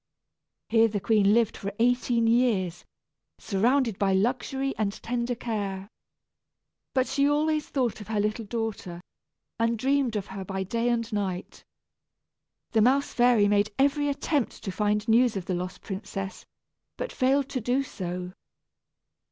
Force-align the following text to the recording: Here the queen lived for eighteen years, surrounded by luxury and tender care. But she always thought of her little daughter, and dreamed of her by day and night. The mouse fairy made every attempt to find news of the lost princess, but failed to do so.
Here 0.67 0.87
the 0.87 0.99
queen 0.99 1.31
lived 1.31 1.55
for 1.55 1.71
eighteen 1.77 2.25
years, 2.25 2.85
surrounded 3.37 3.99
by 3.99 4.13
luxury 4.13 4.73
and 4.75 4.91
tender 5.03 5.35
care. 5.35 5.89
But 6.95 7.05
she 7.05 7.29
always 7.29 7.69
thought 7.69 8.01
of 8.01 8.07
her 8.07 8.19
little 8.19 8.45
daughter, 8.45 9.01
and 9.59 9.77
dreamed 9.77 10.15
of 10.15 10.25
her 10.25 10.43
by 10.43 10.63
day 10.63 10.89
and 10.89 11.13
night. 11.13 11.63
The 12.71 12.81
mouse 12.81 13.13
fairy 13.13 13.47
made 13.47 13.71
every 13.77 14.09
attempt 14.09 14.63
to 14.63 14.71
find 14.71 15.07
news 15.07 15.37
of 15.37 15.45
the 15.45 15.53
lost 15.53 15.81
princess, 15.83 16.47
but 16.97 17.11
failed 17.11 17.47
to 17.49 17.61
do 17.61 17.83
so. 17.83 18.31